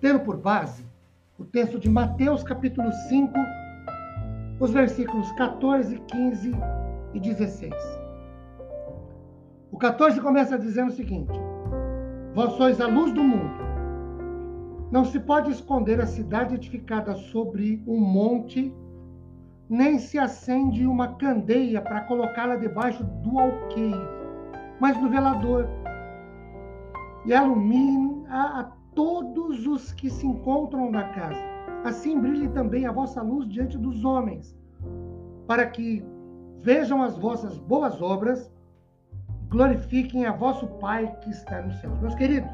tendo 0.00 0.20
por 0.20 0.36
base 0.36 0.84
o 1.38 1.44
texto 1.44 1.78
de 1.78 1.88
Mateus 1.88 2.42
capítulo 2.42 2.90
5, 3.08 3.32
os 4.58 4.70
versículos 4.72 5.30
14, 5.32 5.98
15 5.98 6.52
e 7.14 7.20
16. 7.20 7.72
O 9.72 9.78
14 9.78 10.20
começa 10.20 10.58
dizendo 10.58 10.88
o 10.88 10.94
seguinte: 10.94 11.32
Vós 12.34 12.52
sois 12.52 12.80
a 12.80 12.86
luz 12.86 13.12
do 13.12 13.22
mundo. 13.22 13.70
Não 14.90 15.04
se 15.04 15.20
pode 15.20 15.50
esconder 15.50 16.00
a 16.00 16.06
cidade 16.06 16.54
edificada 16.54 17.14
sobre 17.14 17.82
um 17.86 17.98
monte, 18.00 18.74
nem 19.68 19.98
se 19.98 20.18
acende 20.18 20.84
uma 20.86 21.14
candeia 21.14 21.80
para 21.80 22.02
colocá-la 22.02 22.56
debaixo 22.56 23.04
do 23.04 23.38
alqueire, 23.38 24.08
mas 24.80 25.00
no 25.00 25.08
velador. 25.08 25.68
E 27.24 27.32
ilumina 27.32 28.26
a 28.28 28.79
todos 28.94 29.66
os 29.66 29.92
que 29.92 30.10
se 30.10 30.26
encontram 30.26 30.90
na 30.90 31.04
casa. 31.10 31.40
Assim 31.84 32.20
brilhe 32.20 32.48
também 32.48 32.86
a 32.86 32.92
vossa 32.92 33.22
luz 33.22 33.48
diante 33.48 33.78
dos 33.78 34.04
homens, 34.04 34.56
para 35.46 35.66
que 35.66 36.04
vejam 36.58 37.02
as 37.02 37.16
vossas 37.16 37.58
boas 37.58 38.02
obras, 38.02 38.52
glorifiquem 39.48 40.26
a 40.26 40.32
vosso 40.32 40.66
Pai 40.78 41.16
que 41.22 41.30
está 41.30 41.62
nos 41.62 41.80
céus. 41.80 41.98
Meus 42.00 42.14
queridos, 42.14 42.50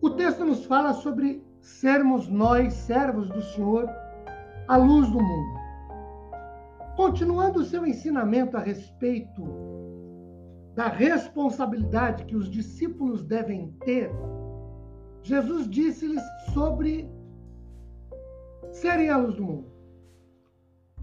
o 0.00 0.10
texto 0.10 0.44
nos 0.44 0.64
fala 0.64 0.94
sobre 0.94 1.44
sermos 1.60 2.28
nós, 2.28 2.72
servos 2.72 3.28
do 3.28 3.42
Senhor, 3.42 3.88
a 4.66 4.76
luz 4.76 5.10
do 5.10 5.22
mundo. 5.22 5.58
Continuando 6.96 7.60
o 7.60 7.64
seu 7.64 7.86
ensinamento 7.86 8.56
a 8.56 8.60
respeito 8.60 9.44
da 10.78 10.86
responsabilidade 10.86 12.24
que 12.24 12.36
os 12.36 12.48
discípulos 12.48 13.24
devem 13.24 13.72
ter, 13.80 14.12
Jesus 15.24 15.68
disse-lhes 15.68 16.22
sobre 16.54 17.10
serem 18.70 19.10
a 19.10 19.16
luz 19.16 19.34
do 19.34 19.42
mundo. 19.42 19.66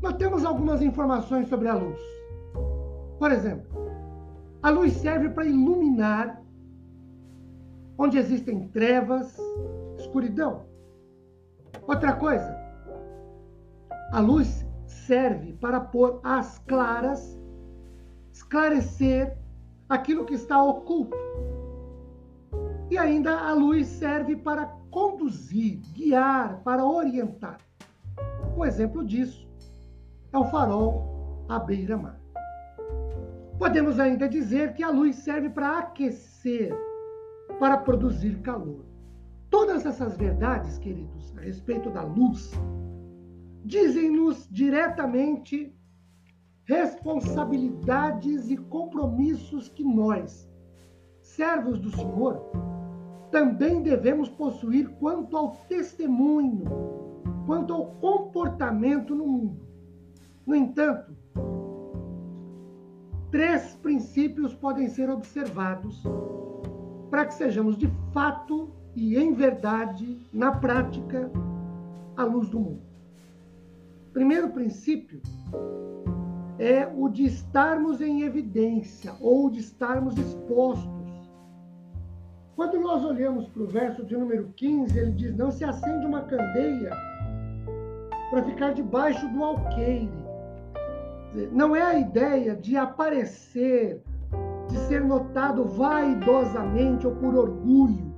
Nós 0.01 0.13
temos 0.13 0.45
algumas 0.45 0.81
informações 0.81 1.49
sobre 1.49 1.67
a 1.67 1.73
luz. 1.73 1.99
Por 3.19 3.33
exemplo, 3.33 3.67
a 4.63 4.69
luz 4.69 4.93
serve 4.93 5.27
para 5.27 5.45
iluminar 5.45 6.41
onde 7.97 8.17
existem 8.17 8.69
trevas, 8.69 9.37
escuridão. 9.97 10.67
Outra 11.85 12.13
coisa, 12.13 12.57
a 14.13 14.21
luz 14.21 14.65
serve 14.85 15.51
para 15.51 15.81
pôr 15.81 16.21
às 16.23 16.59
claras, 16.59 17.37
esclarecer 18.31 19.37
aquilo 19.89 20.25
que 20.25 20.33
está 20.33 20.61
oculto. 20.61 21.15
E 22.89 22.97
ainda 22.97 23.39
a 23.39 23.53
luz 23.53 23.87
serve 23.87 24.35
para 24.35 24.65
conduzir, 24.91 25.79
guiar, 25.93 26.61
para 26.63 26.85
orientar. 26.85 27.57
Um 28.55 28.63
exemplo 28.63 29.03
disso 29.03 29.47
é 30.31 30.37
o 30.37 30.45
farol 30.45 31.45
à 31.49 31.59
beira-mar. 31.59 32.19
Podemos 33.57 33.99
ainda 33.99 34.27
dizer 34.27 34.73
que 34.73 34.83
a 34.83 34.89
luz 34.89 35.15
serve 35.17 35.49
para 35.49 35.79
aquecer, 35.79 36.73
para 37.59 37.77
produzir 37.77 38.39
calor. 38.41 38.85
Todas 39.49 39.85
essas 39.85 40.17
verdades, 40.17 40.77
queridos, 40.77 41.33
a 41.37 41.41
respeito 41.41 41.89
da 41.89 42.03
luz, 42.03 42.51
dizem-nos 43.63 44.47
diretamente 44.51 45.73
responsabilidades 46.65 48.49
e 48.49 48.57
compromissos 48.57 49.69
que 49.69 49.83
nós, 49.83 50.49
servos 51.21 51.79
do 51.79 51.91
Senhor, 51.91 52.41
também 53.31 53.81
devemos 53.81 54.29
possuir 54.29 54.89
quanto 54.99 55.37
ao 55.37 55.51
testemunho, 55.67 56.63
quanto 57.45 57.73
ao 57.73 57.87
comportamento 57.95 59.13
no 59.13 59.27
mundo. 59.27 59.59
No 60.45 60.55
entanto, 60.55 61.15
três 63.29 63.75
princípios 63.75 64.53
podem 64.53 64.87
ser 64.89 65.09
observados 65.09 66.01
para 67.09 67.25
que 67.25 67.33
sejamos 67.35 67.77
de 67.77 67.87
fato 68.11 68.71
e 68.95 69.17
em 69.17 69.33
verdade, 69.33 70.19
na 70.33 70.51
prática, 70.51 71.31
a 72.15 72.23
luz 72.23 72.49
do 72.49 72.59
mundo. 72.59 72.81
Primeiro 74.13 74.49
princípio 74.49 75.21
é 76.57 76.87
o 76.87 77.09
de 77.09 77.25
estarmos 77.25 78.01
em 78.01 78.21
evidência 78.21 79.13
ou 79.19 79.49
de 79.49 79.59
estarmos 79.59 80.17
expostos. 80.17 80.89
Quando 82.55 82.79
nós 82.79 83.03
olhamos 83.03 83.47
para 83.49 83.63
o 83.63 83.67
verso 83.67 84.05
de 84.05 84.15
número 84.15 84.53
15, 84.55 84.97
ele 84.97 85.11
diz: 85.11 85.35
Não 85.35 85.51
se 85.51 85.65
acende 85.65 86.05
uma 86.05 86.21
candeia 86.21 86.91
para 88.29 88.43
ficar 88.43 88.73
debaixo 88.73 89.27
do 89.29 89.43
alqueire. 89.43 90.09
Não 91.51 91.75
é 91.75 91.81
a 91.81 91.99
ideia 91.99 92.55
de 92.55 92.77
aparecer, 92.77 94.01
de 94.69 94.77
ser 94.87 95.03
notado 95.03 95.65
vaidosamente 95.65 97.05
ou 97.05 97.13
por 97.15 97.35
orgulho, 97.35 98.15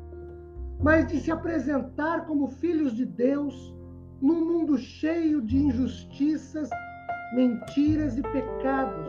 mas 0.80 1.08
de 1.08 1.20
se 1.20 1.32
apresentar 1.32 2.28
como 2.28 2.48
filhos 2.48 2.96
de 2.96 3.06
Deus 3.06 3.76
num 4.22 4.46
mundo 4.46 4.78
cheio 4.78 5.42
de 5.42 5.58
injustiças 5.58 6.70
mentiras 7.34 8.18
e 8.18 8.22
pecados. 8.22 9.08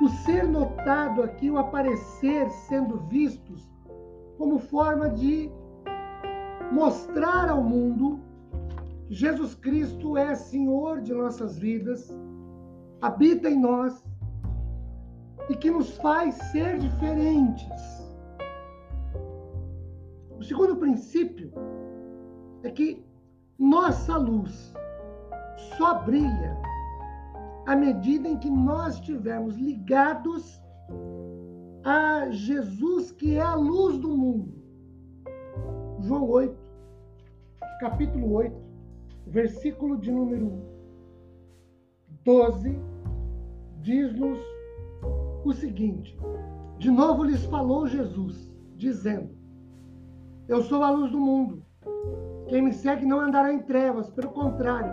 O 0.00 0.08
ser 0.08 0.46
notado 0.46 1.22
aqui, 1.22 1.50
o 1.50 1.58
aparecer 1.58 2.48
sendo 2.68 2.98
vistos 3.08 3.68
como 4.36 4.58
forma 4.58 5.08
de 5.08 5.50
mostrar 6.72 7.48
ao 7.48 7.62
mundo 7.62 8.20
que 9.06 9.14
Jesus 9.14 9.54
Cristo 9.54 10.16
é 10.16 10.34
Senhor 10.34 11.00
de 11.00 11.12
nossas 11.14 11.58
vidas, 11.58 12.10
habita 13.00 13.48
em 13.48 13.60
nós 13.60 14.04
e 15.48 15.54
que 15.54 15.70
nos 15.70 15.96
faz 15.98 16.34
ser 16.50 16.78
diferentes. 16.78 18.04
O 20.36 20.42
segundo 20.42 20.76
princípio 20.76 21.52
é 22.62 22.70
que 22.70 23.04
nossa 23.58 24.16
luz 24.16 24.74
só 25.76 26.02
brilha 26.02 26.63
à 27.66 27.74
medida 27.74 28.28
em 28.28 28.38
que 28.38 28.50
nós 28.50 28.94
estivermos 28.94 29.56
ligados 29.56 30.60
a 31.82 32.30
Jesus, 32.30 33.12
que 33.12 33.36
é 33.36 33.40
a 33.40 33.54
luz 33.54 33.98
do 33.98 34.08
mundo. 34.08 34.54
João 36.00 36.28
8, 36.28 36.56
capítulo 37.80 38.32
8, 38.34 38.54
versículo 39.26 39.98
de 39.98 40.10
número 40.10 40.62
12, 42.24 42.78
diz-nos 43.80 44.38
o 45.44 45.52
seguinte: 45.52 46.18
De 46.78 46.90
novo 46.90 47.24
lhes 47.24 47.44
falou 47.46 47.86
Jesus, 47.86 48.52
dizendo: 48.76 49.30
Eu 50.48 50.62
sou 50.62 50.82
a 50.82 50.90
luz 50.90 51.10
do 51.10 51.20
mundo. 51.20 51.62
Quem 52.48 52.62
me 52.62 52.72
segue 52.72 53.06
não 53.06 53.20
andará 53.20 53.52
em 53.52 53.62
trevas, 53.62 54.10
pelo 54.10 54.30
contrário, 54.30 54.92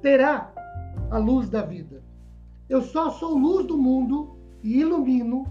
terá 0.00 0.51
a 1.12 1.18
luz 1.18 1.50
da 1.50 1.60
vida. 1.60 2.02
Eu 2.70 2.80
só 2.80 3.10
sou 3.10 3.36
luz 3.36 3.66
do 3.66 3.76
mundo 3.76 4.34
e 4.62 4.80
ilumino 4.80 5.44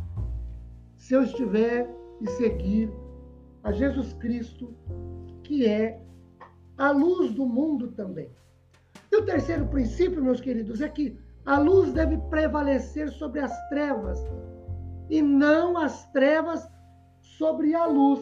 se 0.97 1.13
eu 1.13 1.21
estiver 1.21 1.87
e 2.19 2.27
seguir 2.31 2.91
a 3.63 3.71
Jesus 3.71 4.11
Cristo, 4.13 4.73
que 5.43 5.67
é 5.67 6.01
a 6.75 6.89
luz 6.89 7.31
do 7.35 7.45
mundo 7.45 7.91
também. 7.91 8.31
E 9.11 9.15
o 9.17 9.23
terceiro 9.23 9.67
princípio, 9.67 10.23
meus 10.23 10.41
queridos, 10.41 10.81
é 10.81 10.89
que 10.89 11.15
a 11.45 11.59
luz 11.59 11.93
deve 11.93 12.17
prevalecer 12.17 13.11
sobre 13.11 13.39
as 13.39 13.69
trevas 13.69 14.19
e 15.11 15.21
não 15.21 15.77
as 15.77 16.09
trevas 16.11 16.67
sobre 17.21 17.75
a 17.75 17.85
luz. 17.85 18.19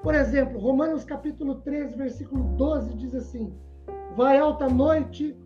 Por 0.00 0.14
exemplo, 0.14 0.60
Romanos 0.60 1.04
capítulo 1.04 1.56
3, 1.56 1.96
versículo 1.96 2.44
12 2.56 2.94
diz 2.94 3.14
assim: 3.16 3.52
Vai 4.16 4.38
alta 4.38 4.68
noite 4.68 5.36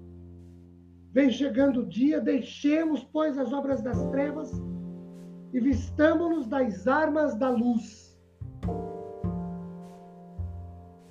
Vem 1.16 1.30
chegando 1.30 1.80
o 1.80 1.86
dia, 1.86 2.20
deixemos, 2.20 3.02
pois, 3.02 3.38
as 3.38 3.50
obras 3.50 3.80
das 3.80 3.98
trevas 4.08 4.52
e 5.50 5.58
vistamos-nos 5.58 6.46
das 6.46 6.86
armas 6.86 7.34
da 7.34 7.48
luz. 7.48 8.20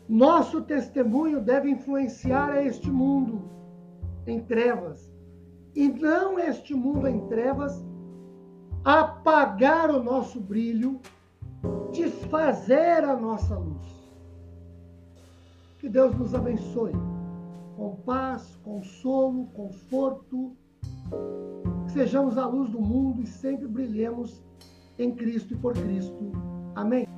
Nosso 0.08 0.62
testemunho 0.62 1.42
deve 1.42 1.72
influenciar 1.72 2.64
este 2.64 2.88
mundo 2.88 3.50
em 4.28 4.42
trevas 4.44 5.12
e 5.74 5.88
não 5.88 6.38
este 6.38 6.76
mundo 6.76 7.08
em 7.08 7.26
trevas 7.26 7.84
apagar 8.84 9.90
o 9.90 10.04
nosso 10.04 10.40
brilho, 10.40 11.02
desfazer 11.92 13.04
a 13.04 13.16
nossa 13.16 13.58
luz. 13.58 14.14
Que 15.80 15.90
Deus 15.90 16.16
nos 16.16 16.36
abençoe 16.36 16.94
com 17.76 17.96
paz, 17.98 18.56
consolo, 18.64 19.48
conforto. 19.48 20.56
Que 21.86 21.92
sejamos 21.92 22.38
a 22.38 22.48
luz 22.48 22.70
do 22.72 22.82
mundo 22.82 23.22
e 23.22 23.28
sempre 23.28 23.68
brilhemos 23.68 24.44
em 24.98 25.14
Cristo 25.16 25.54
e 25.54 25.58
por 25.58 25.74
Cristo. 25.74 26.32
Amém. 26.76 27.15